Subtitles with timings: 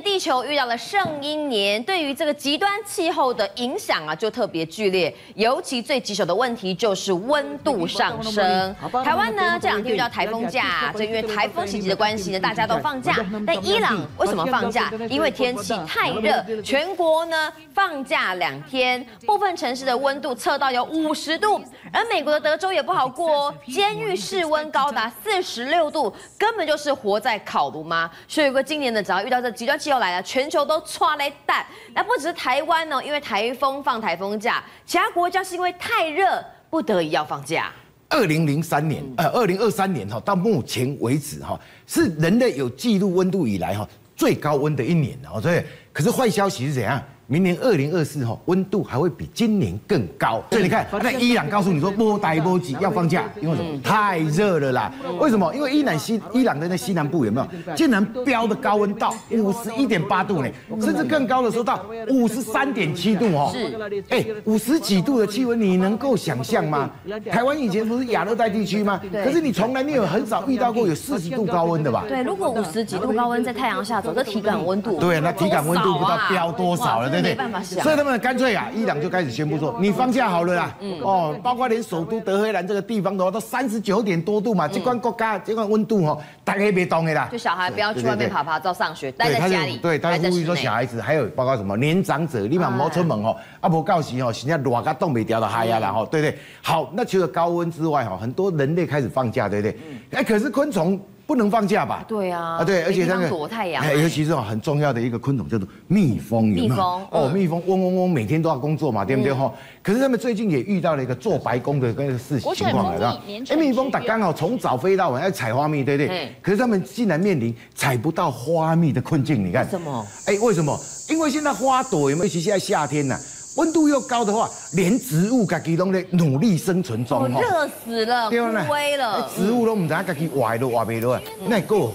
[0.00, 5.12] 地球遇到了圣婴年，对于这个极端气候的影响啊，就特别剧烈。
[5.34, 8.74] 尤其最棘手的问题就是温度上升。
[9.04, 13.16] 台湾呢这两天遇到台风假，正因为台风袭击的关系呢，大家都放假。
[13.44, 14.92] 但伊朗为什么放假？
[15.10, 21.60] 因为天气太热，全国呢放假两天，部分城市的温度测到有五十度。
[21.92, 28.10] 而美国的德州也不好过哦，监狱室温高达四十六度，根本就是活在烤炉吗？
[28.28, 31.56] 所以如果今年呢，只要遇到这极端气候来了，全球都抓咧等。
[31.92, 37.72] 那不只是台湾呢，因为台风放台风假，其他国家是因为太热，不得已要放假。
[38.08, 45.40] 二零零三年，呃，二零二三年哈，到目前为止哈，是人类有记录温度以来哈最高温的一年哦。
[45.40, 45.60] 所以，
[45.92, 47.02] 可是坏消息是怎样？
[47.26, 53.80] 明年二零二四哈，温度还会比今年更高，所以你看，那伊朗告诉你说波呆波急要放假，因为什么？
[53.82, 54.92] 太热了啦。
[55.18, 55.54] 为什么？
[55.54, 60.48] 因为伊朗西伊朗的那西南部有没有竟然飙的高温到五十一点八度呢？
[60.80, 63.50] 甚至更高的时候到五十三点七度哦。
[63.52, 66.90] 是，哎，五十几度的气温，你能够想象吗？
[67.30, 69.00] 台湾以前不是亚热带地区吗？
[69.12, 72.04] 可是你从来没有很少遇到过有四十度高温的吧？
[72.08, 77.30] 对，如果五十几度高温在太阳下走，这体感温度对，那体感温度不知道飙多少了，对。
[77.32, 80.76] 没办法想，所以他们干脆啊，伊朗就开始宣布说，你放假好了啦。
[80.80, 87.28] 嗯，哦，包括连首都德黑兰这个地方的话，都三十九点多度嘛，这关国家这关温度哦，大家别动的啦。
[87.32, 89.78] 就小孩不要去外面爬爬照上学，待在家里。
[89.78, 96.38] 对，他呼吁说小孩子，还有包括什么年长者，立马莫出门哦，啊不告急哦，现在热个冻没掉的嗨呀然后，对不对？
[96.60, 99.78] 好，那除了高温之外哈，很多人类开始放假，对不对？
[100.12, 101.00] 哎，可是昆虫。
[101.26, 102.04] 不能放假吧？
[102.06, 109.52] 对啊，啊对，而且那个躲太阳，尤其是很重要的一个昆虫叫做蜜蜂，蜜蜂哦，蜜蜂嗡嗡嗡，每天都要工作嘛，对不对哈？
[109.82, 116.34] 可是他们最近也遇到了一个做白工的那个事情情况了，哎，蜜蜂它刚好从早飞到晚要采花蜜，对不对？
[116.42, 119.64] 可是他们竟然面临采不到花蜜的困境，你看？
[119.64, 120.06] 为什么？
[120.26, 120.78] 哎，为什么？
[121.08, 122.28] 因为现在花朵有没有？
[122.28, 123.18] 其实现在夏天呐。
[123.56, 129.28] 温度又高的话，连植物家己都在努力生存中，热死了，枯萎了。
[129.36, 131.92] 植物都不知道自己活都活不了，那够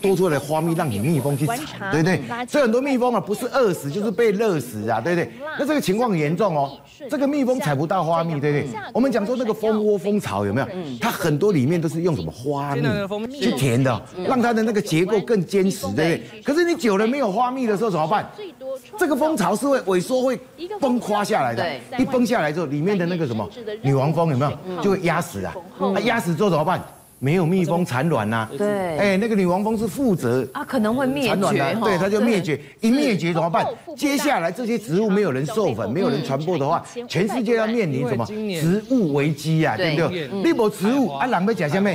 [0.00, 1.56] 多出来的花蜜让你蜜蜂去采，
[1.90, 2.20] 对不对？
[2.46, 5.32] 所以很多蜜蜂啊，不是饿死就是被热死啊，对不对？
[5.58, 6.78] 那这个情况很严重哦。
[7.10, 8.80] 这个蜜蜂采不到花蜜，对不对？
[8.94, 10.66] 我们讲说那个蜂窝蜂巢有没有？
[11.00, 16.42] 它很多里面都是用什么花蜜去填的，让它的那个结构更坚实，对不对？
[16.44, 18.30] 可是你久了没有花蜜的时候怎么办？
[18.96, 20.38] 这个蜂巢是会萎缩，会
[20.80, 21.66] 崩垮下来的。
[21.98, 23.48] 一崩下来之后，里面的那个什么
[23.82, 24.82] 女王蜂有没有？
[24.82, 25.54] 就会压死啊！
[25.78, 26.82] 啊，压死之后怎么办？
[27.18, 28.48] 没有蜜蜂产卵呐。
[28.58, 28.98] 对。
[28.98, 31.76] 哎，那个女王蜂是负责啊，可能会灭绝。
[31.80, 32.60] 对，它就灭绝。
[32.80, 33.64] 一灭绝怎么办？
[33.96, 39.76] 接下来这些植物没有人授粉，没有人传播的话，全世界要面临什么植物危机呀？
[39.76, 40.28] 对不对？
[40.42, 41.90] 那波植物啊，人要吃什么？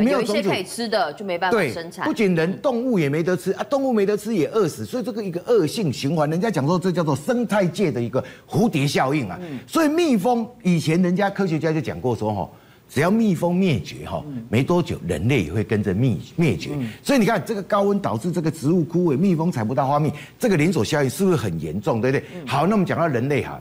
[0.00, 2.04] 你没有种子可以吃的，就没办法生产。
[2.04, 6.28] 不仅人，动物也没得吃啊，动物没得吃也饿死，所以这个一个恶性循环。
[6.28, 9.38] 人家讲说这叫做生态界的一个蝴蝶效应啊。
[9.66, 12.50] 所以蜜蜂以前人家科学家就讲过说哈，
[12.88, 16.70] 只要蜜蜂灭绝哈，没多久人类也会跟着灭灭绝。
[17.02, 22.00] 所以你看这个高温导致这个植物枯萎，蜜蜂采不到花蜜，这个连锁效应是不是很严重？
[22.00, 22.24] 对不对？
[22.46, 23.60] 好，那我们讲到人类哈，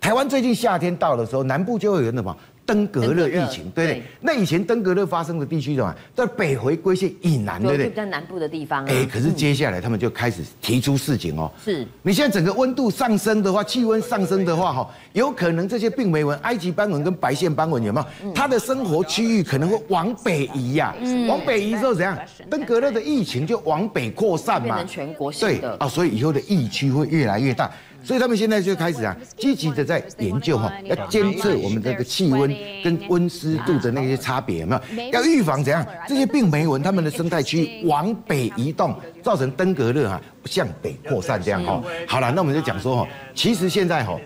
[0.00, 2.36] 台湾最近夏天到的时候，南部就会有什么？
[2.66, 4.02] 登革热疫情，对不对？
[4.20, 7.90] 那以前登革热发生的地区的话，在北回归线以南，对不对？
[7.90, 8.84] 在南部的地方。
[8.86, 11.50] 哎，可是接下来他们就开始提出事情哦。
[11.62, 11.86] 是。
[12.02, 18.32] 你现在整个温度上升的话，气温上升的话，哈，有可能这些病媒蚊、埃及斑蚊跟白线斑蚊有没有？
[18.32, 20.94] 它的生活区域可能会往北移呀。
[21.00, 21.26] 嗯。
[21.26, 22.18] 往北移之后怎样？
[22.48, 24.76] 登革热的疫情就往北扩散嘛。
[24.76, 25.76] 变成全国性的。
[25.76, 27.70] 对啊，所以以后的疫区会越来越大。
[28.04, 35.10] 所以他们现在就开始啊，积极的在研究哈，要监测我们这个气温跟温湿度的那些差别有没有？
[35.12, 35.84] 要预防怎样？
[36.06, 41.82] 这些病媒蚊它们的生态区往北移动，造成登革热哈向北扩散这样哈。
[42.06, 44.18] 好了，那我们就讲说哈，其实现在哈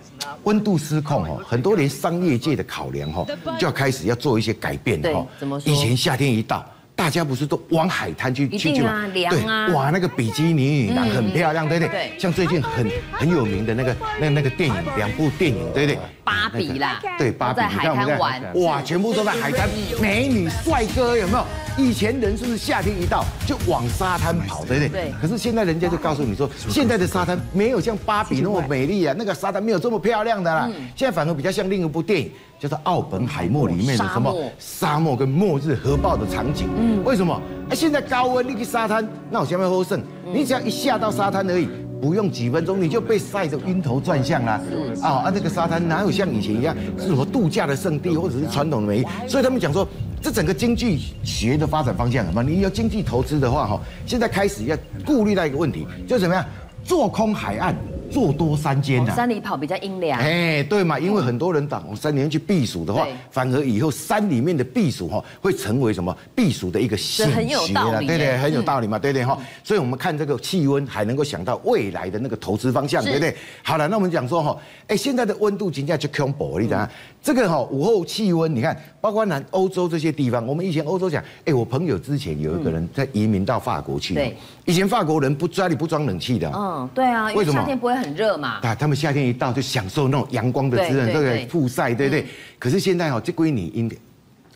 [0.43, 3.25] 温度失控哈，很多连商业界的考量哈，
[3.59, 5.27] 就要开始要做一些改变哈。
[5.65, 6.67] 以前夏天一到。
[6.99, 9.07] 大家不是都往海滩去去去吗？
[9.15, 12.11] 对，哇，那个比基尼女郎很漂亮，对不对？
[12.19, 15.99] 像最近很很有名的那个那那个电影，两部电影，对不对？
[16.25, 18.19] 芭比啦，对，芭比，你看我们在
[18.61, 19.69] 哇，全部都在海滩，
[20.01, 21.47] 美女帅哥有没有？
[21.79, 24.89] 以前人是不是夏天一到就往沙滩跑，对不对？
[24.89, 25.13] 对。
[25.23, 30.69] 可是现在人家就告诉你说，现在的沙滩没有像芭比那么美丽啊，那个沙滩没有这么漂亮的啦。
[30.97, 36.69] 现在反而比较像另一部电影，叫做《奥本海默》里面的什么沙漠跟末日核爆的场景。
[36.77, 37.05] 嗯。
[37.05, 37.41] 为什么？
[37.71, 40.03] 哎，现在高温，你去沙滩，那我下面喝剩，
[40.35, 41.69] 你只要一下到沙滩而已，
[42.03, 44.61] 不用几分钟你就被晒得晕头转向了。
[45.01, 49.07] 啊啊，那个沙滩哪有像以前一样是什么度假的圣地或者是传统的美丽？
[49.29, 49.87] 所以他们讲说。
[50.29, 52.43] 这整个经济学的发展方向，什么？
[52.43, 56.45] 你要经济投资的话，哈，现在开始要顾虑到一个问题，就是怎么样？
[56.85, 57.75] 做空海岸。
[58.11, 60.19] 做多山间呐，山里跑比较阴凉。
[60.19, 66.17] 哎，对嘛，因为很多人到山里面去避暑的话，反而以后山里面的避暑哈，会成为什么？
[66.35, 69.25] 避暑的一个兴趣，很有道理，对对，很有道理嘛，对对？
[69.25, 69.39] 哈。
[69.63, 73.37] 所以我们看这个气温，还能够想到未来的那个投资方向，对不对？
[73.63, 74.57] 好了，那我们讲说哈，
[74.87, 76.89] 哎，现在的温度今天就恐怖，你讲
[77.23, 87.59] 这个哈午后气温，你看，包括南欧洲这些地方，我们以前欧洲讲，哎，我朋友之前有一个人在移民到法国去，对，以前法国人不家里不装冷气的，嗯，对啊，为什么？
[87.61, 88.61] 夏天不会很热嘛？
[88.75, 92.27] 他们夏天一到就享受那种阳光的滋润，这个曝晒，对不对？
[92.59, 93.97] 可是现在哦，这归你应该。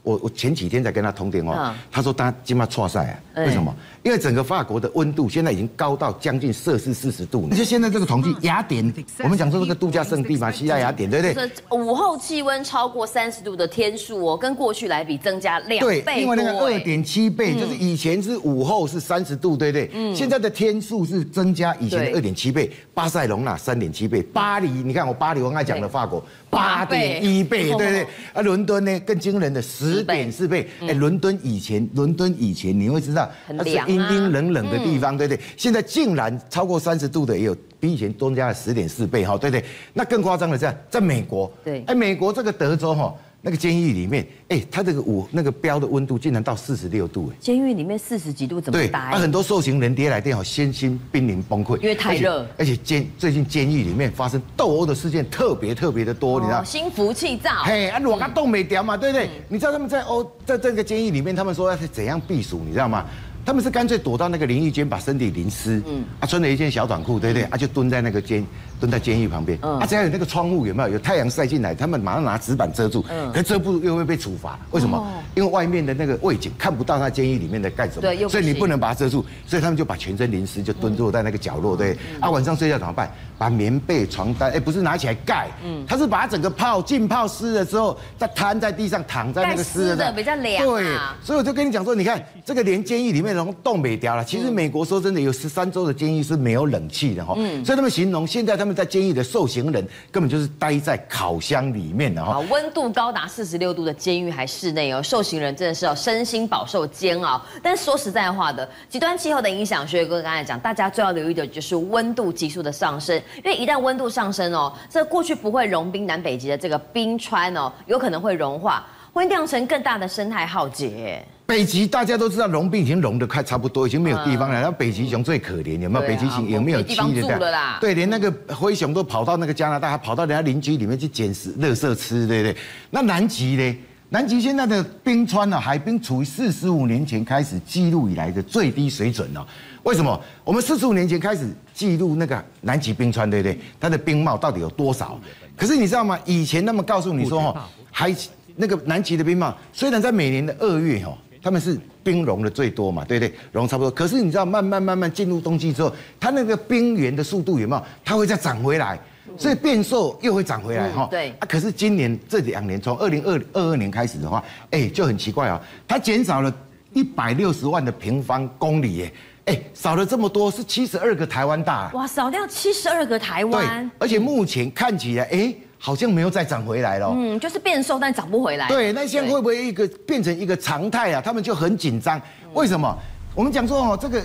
[0.03, 3.43] 我我前几天才跟他通电话，他说他今晚错赛啊？
[3.45, 3.75] 为什么？
[4.03, 7.49] 因为整个法国的温度现在已经高到将近摄氏四十度。
[7.51, 11.51] 而且现在这个统计，雅典，我们讲说这个度假胜地嘛，希腊雅典，对不对？
[11.71, 16.03] 午后气温超过三十度的天数哦，跟过去来比增加两倍。
[16.03, 19.91] 对，因为那个二点七倍，就是以前是午后是三十度，对不对？
[19.95, 20.15] 嗯。
[20.15, 22.71] 现在的天数是增加以前的二点七倍。
[22.95, 26.23] 巴塞隆纳三点七倍，巴黎，你看我巴黎我刚才讲的法国
[26.53, 28.07] 八点一倍，对不对？
[28.35, 30.05] 啊，伦敦呢更惊人的十。
[30.05, 35.43] 点四倍，哎，伦敦以前，伦敦以前你会知道，它是阴阴冷冷的地方，对不对？
[35.57, 39.65] 现在竟然超过三十度的也有，比以前增加了十点四倍，哈，对不对？
[39.95, 43.15] 那更夸张的是，在美国，对，哎，美国这个德州，哈。
[43.45, 49.11] 那个监狱里面，哎，他这个五那个标的温度竟然到四十六度，哎，监狱里面四十几度怎么打？
[49.11, 52.47] 对，很多受刑人跌来电好，身心濒临崩溃，因为太热。
[52.57, 56.63] 而且监最近监狱里面发生斗殴的事件特别特别的多，你知道？
[56.63, 57.51] 心浮气躁。
[57.65, 59.29] 嘿，啊，热到冻没掉嘛，对不对？
[59.49, 63.05] 你知道他们在欧在这个监狱里面，他们说要是怎样避暑，你知道吗？
[63.45, 67.43] 他们是干脆躲到那个淋浴间，把身体淋湿，嗯，啊，穿了一件小短裤，对不对？
[67.49, 68.47] 啊，就蹲在那个监，
[68.83, 70.89] 蹲在监狱旁边，嗯，啊，只要有那个窗户有没有？
[70.89, 74.99] 有太阳晒进来，他们马上拿纸板遮住，嗯，可遮不住又会被处罚，为什么？
[74.99, 75.07] 哦、
[75.37, 83.09] 因为外面的那个卫警看不到他监狱里面的干什么，对，所以你不能把它遮住，所以他们就把全身淋湿，就蹲坐在那个角落，对，嗯、啊，晚上睡觉怎么办？
[83.39, 90.85] 把棉被、床单，哎，不是拿起来盖，嗯，他是把它整个泡浸泡湿了之后，再摊在地上，躺在那个湿的，比较凉，对，
[91.23, 94.25] 所以我就跟你讲说，你看这个连监狱里面都冻没掉了。
[94.25, 107.41] 其实美国说真的，有十三州的监狱是没有冷气的哈，嗯，所以他们形容现在他们在监狱的受刑人根本就是待在烤箱里面的哈，温度高达四十六度的监狱还室内哦，受刑人真的是要身心饱受煎熬。
[107.63, 113.17] 但说实在话的，极端气候的影响，学哥刚才讲，大家最要留意的就是温度急速的上升。
[113.39, 121.25] 因为一旦温度上升哦，这过去不会融冰南北极的这个冰川哦，有可能会融化，会酿成更大的生态浩劫。
[121.45, 124.55] 北极大家都知道融冰已经融得快差不多，已经没有地方了。
[124.55, 126.07] 然后北极熊最可怜，有没有？
[126.07, 127.51] 北极熊有没有栖的？
[127.51, 127.79] 啦。
[127.81, 132.57] 对，连那个灰熊都跑到那个加拿大，还跑到人家邻居里面去捡食、垃圾吃，对不对？
[132.91, 133.77] 那南极呢？
[134.09, 135.59] 南极现在的冰川呢？
[135.59, 139.47] 海冰处于四十五年前开始记录以来的最低水准了。
[139.83, 140.19] 为什么？
[140.45, 143.59] 我们四十五年前开始记录那个南极冰川，对不对？
[143.81, 145.19] 它的冰帽到底有多少？
[145.57, 146.19] 可是你知道吗？
[146.25, 148.15] 以前那么告诉你说，哦，还
[148.55, 153.35] 那个南极的冰帽，虽然在每年的二月，哈，他们是冰融的最多嘛，对不对？
[153.51, 153.91] 融差不多。
[153.91, 157.83] 可是你知道，慢慢慢慢进入冬季之后，它那个冰原的速度有没有？
[158.05, 158.99] 它会再涨回来，
[159.37, 161.09] 所以变瘦又会涨回来，哈。
[161.11, 161.31] 对。
[161.41, 166.55] 啊，可是今年这两年，从二零二二二年开始的话，哎，就很奇怪啊，它减少了
[166.93, 169.13] 一百六十万的平方公里，耶。
[169.47, 171.91] 哎，少了这么多，是七十二个台湾大。
[171.95, 173.91] 哇，少掉七十二个台湾。
[173.91, 175.53] 对，而且目前看起来，哎，
[175.85, 177.13] 好像没有再涨回来了。
[177.13, 178.69] 嗯，就是变瘦，但涨不回来。
[178.69, 181.21] 对，那现在会不会一个变成一个常态啊？
[181.21, 182.23] 他们就很紧张。
[182.55, 182.97] 为什么？
[183.35, 184.23] 我们讲说哦，这个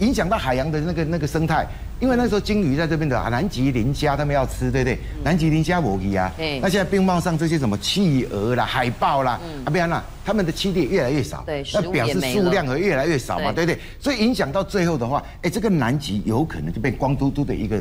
[0.00, 1.66] 影响到海洋的那个那个生态。
[2.00, 4.98] 因为那时候鲸鱼在这边的南极磷虾，他们要吃，对不对？
[5.22, 13.78] 南极磷虾我鱼啊，那现在冰帽上这些什么企鹅啦、海豹啦，啊，不然呢，他们的栖地越来越少，对，那表示数量会越来越少嘛，对不对？
[14.00, 17.78] 所以影响到最后的话，哎，这个南极有可能就变光秃秃的一个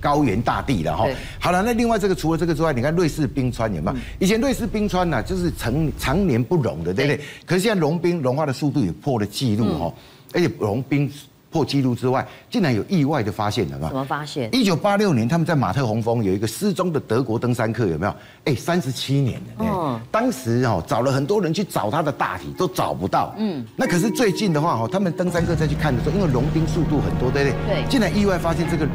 [0.00, 1.06] 高原大地了哈。
[1.38, 3.96] 好了，那另外这个除了这个之外，你看瑞士冰川有没有？
[4.18, 7.20] 以前瑞士冰川呢，就是常常年不融的，对不对？
[7.46, 9.94] 可是现在融冰融化的速度也破了纪录哈，
[10.32, 11.10] 而且融冰。
[11.50, 13.88] 破纪录之外，竟然有意外的发现，有没有？
[13.88, 14.54] 怎么发现？
[14.54, 18.14] 一九八六年，他们在马特洪峰有一个失踪的德国登山客，有没有？
[18.44, 19.64] 哎，三十七年了。
[19.64, 20.00] 哦。
[20.10, 23.34] 当时哦，找了很多人去找他的大体，都找不到。
[23.38, 23.64] 嗯。
[23.76, 27.76] 那可是最近的话哦，他们登山客再去看的时候，因为融冰速度很多，对不对？
[27.76, 27.84] 对。
[27.88, 28.86] 竟然意外发现这个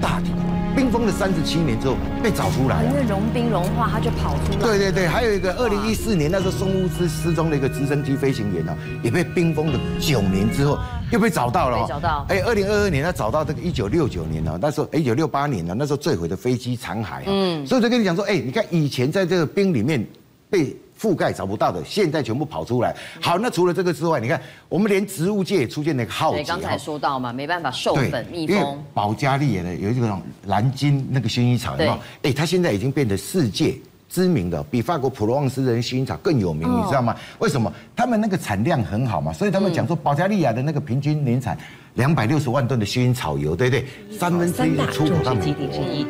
[0.00, 0.32] 大体。
[0.76, 4.58] 冰封了三十七年之后被找出来，因为融冰融化，它就跑出来。
[4.60, 10.78] 对对对，还有一个二零一四年那时候松乌兹失踪的一个直升机飞行员呢，也被冰封了九年之后
[11.10, 11.84] 又被找到了。
[11.88, 12.24] 找到。
[12.28, 17.22] 哎，二零二二年他找到这个一九六九年呢，那时候一九六八年呢，那时候坠毁的飞机残骸。
[17.26, 17.66] 嗯。
[17.66, 20.06] 所以就跟你讲说，哎，你看以前在这个冰里面
[20.48, 22.94] 被覆盖找不到的，现在全部跑出来。
[23.20, 26.42] 好，那除了这个之外，你看我们连植物界也出现那个浩劫。
[26.42, 28.82] 刚才说到嘛，没办法授粉蜜蜂。
[28.92, 31.98] 保加利亚的有一种蓝金那个薰衣草，有没有？
[32.22, 33.76] 哎，它现在已经变成世界
[34.08, 37.14] 知名的，比法国普罗旺斯的薰衣草更有名，你知道吗？
[37.38, 37.72] 为什么？
[37.94, 41.56] 他们那个产量很好嘛，所以他们讲说保加利亚的那个平均年产。
[41.98, 43.84] 两百六十万吨的薰衣草油，对不对？
[44.16, 45.66] 三分之一出口到美国，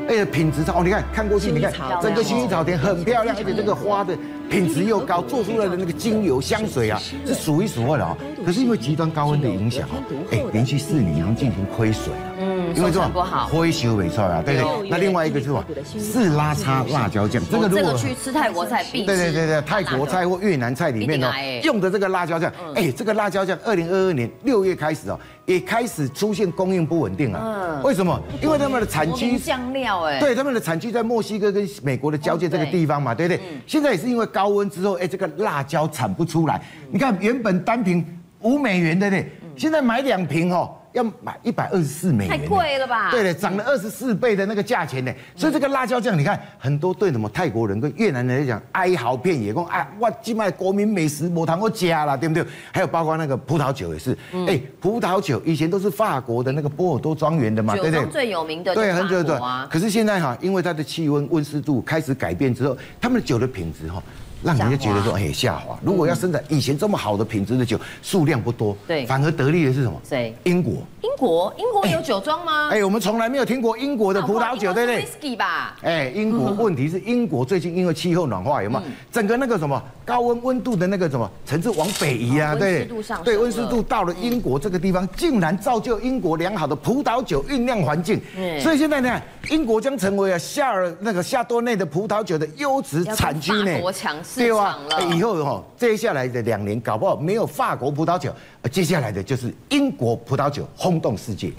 [0.07, 0.85] 而且品质超。
[0.85, 4.17] 你看看过去，你看整个薰衣草田很漂亮，而且这个花的
[4.51, 8.17] 品质又高，做出来的那个精油香水啊，是数一数二的哦。
[8.45, 9.97] 可是因为极端高温的影响哦，
[10.31, 12.23] 哎，连续四年已经进行亏损了。
[12.39, 13.11] 嗯，因为这种
[13.51, 14.91] 灰修没错啊，对不对？
[14.91, 15.65] 那另外一个是什么？
[15.99, 17.43] 是拉差辣椒酱。
[17.51, 25.19] 这个如果去吃泰国菜必，对对对对，泰国菜或越南菜里面呢，用的这个辣椒酱，哎，这个辣椒酱，二零二二年六月开始哦。
[25.49, 27.41] 也开始出现供应不稳定了。
[27.43, 28.23] 嗯，为什么？
[28.43, 33.43] 因为他们的产区酱料，哎，对，他们的产区在墨西哥跟美国的交界这个地方嘛，对不对？
[33.67, 36.61] 现在也是因为高温之后，哎，这个辣椒产不出来。
[36.91, 38.05] 你看，原本单瓶
[38.43, 40.75] 五美元的，对，现在买两瓶哦。
[40.93, 43.11] 要买一百二十四美元，太贵了吧？
[43.11, 45.13] 对的，涨了二十四倍的那个价钱呢。
[45.37, 52.45] 所以这个辣椒酱，你看很多对什么泰国人跟越南人来讲哀嚎遍野，说啊，我今卖国民美食没谈我家了，对不对？
[52.73, 54.17] 还有包括那个葡萄酒也是，
[54.47, 58.07] 哎，葡萄酒以前都是法国的那个波尔多庄园的嘛，对不对？
[58.07, 59.39] 最有名的对，很久对。
[59.71, 64.03] 可是现在哈，因为它的气温温湿度开始改变之后，他们的酒的品质哈。
[64.43, 65.79] 让人家觉得说，哎，下滑。
[65.83, 70.01] 如果要生产以前这么好的品质的酒，数量不多，对，反而得利的是什么？
[70.09, 70.35] 谁？
[70.45, 70.75] 英国。
[71.03, 72.69] 英国，英国有酒庄吗？
[72.71, 75.77] 哎，我们从来没有听过英国的葡萄酒，对不对？Whisky 吧。
[75.83, 78.83] 哎，英国 问题是英国最近因为气候暖化，有没有？
[79.11, 82.55] 整个那个什么高温温度的那个什么层次往北移啊？
[82.55, 83.25] 对，温湿度上。
[83.25, 88.21] 对，温湿度到了英国这个地方，竟然造就英国良好的葡萄酒酝酿环境。
[88.37, 88.61] 嗯。
[88.61, 93.81] 所以现在呢，英国将成为啊夏尔那个夏多内的葡萄酒的优质产区呢。
[93.81, 95.03] 多强市场了。
[95.15, 98.33] 以后哈，接下来的两年搞不好没有法国葡萄酒，
[98.63, 101.51] 而接下来的就是英国葡萄酒轰动世界。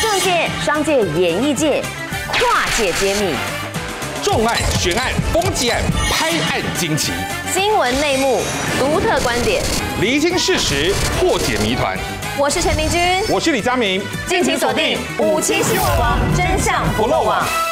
[0.00, 1.82] 政界、商界、演艺界，
[2.32, 3.34] 跨界揭秘，
[4.22, 7.12] 重案、悬案、攻击案、拍案惊奇，
[7.52, 8.40] 新闻内幕、
[8.78, 9.62] 独特观点，
[10.00, 11.98] 厘清事实，破解谜团。
[12.38, 17.67] 我是陈明君，我是李佳明，敬请锁定《五七新闻网》，真相不漏网。